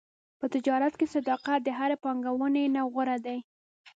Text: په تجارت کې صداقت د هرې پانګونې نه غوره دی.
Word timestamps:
په 0.39 0.45
تجارت 0.53 0.93
کې 0.99 1.11
صداقت 1.15 1.59
د 1.63 1.69
هرې 1.77 1.97
پانګونې 2.03 2.63
نه 2.75 2.81
غوره 2.91 3.17
دی. 3.25 3.39